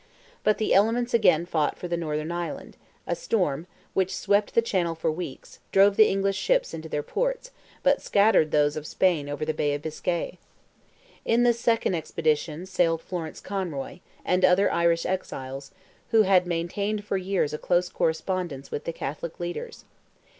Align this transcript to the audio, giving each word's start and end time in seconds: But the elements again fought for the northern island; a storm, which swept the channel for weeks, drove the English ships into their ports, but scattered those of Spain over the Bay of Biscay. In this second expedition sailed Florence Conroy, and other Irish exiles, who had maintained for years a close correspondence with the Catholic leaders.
But 0.43 0.57
the 0.57 0.73
elements 0.73 1.13
again 1.13 1.45
fought 1.45 1.77
for 1.77 1.87
the 1.87 1.95
northern 1.95 2.31
island; 2.31 2.75
a 3.05 3.15
storm, 3.15 3.67
which 3.93 4.15
swept 4.17 4.55
the 4.55 4.61
channel 4.63 4.95
for 4.95 5.11
weeks, 5.11 5.59
drove 5.71 5.95
the 5.95 6.07
English 6.09 6.37
ships 6.37 6.73
into 6.73 6.89
their 6.89 7.03
ports, 7.03 7.51
but 7.83 8.01
scattered 8.01 8.49
those 8.49 8.75
of 8.75 8.87
Spain 8.87 9.29
over 9.29 9.45
the 9.45 9.53
Bay 9.53 9.75
of 9.75 9.83
Biscay. 9.83 10.39
In 11.23 11.43
this 11.43 11.59
second 11.59 11.93
expedition 11.93 12.65
sailed 12.65 13.01
Florence 13.03 13.39
Conroy, 13.39 13.99
and 14.25 14.43
other 14.43 14.71
Irish 14.73 15.05
exiles, 15.05 15.69
who 16.09 16.23
had 16.23 16.47
maintained 16.47 17.05
for 17.05 17.17
years 17.17 17.53
a 17.53 17.59
close 17.59 17.87
correspondence 17.87 18.71
with 18.71 18.85
the 18.85 18.93
Catholic 18.93 19.39
leaders. 19.39 19.85